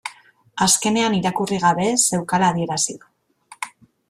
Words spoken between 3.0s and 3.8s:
du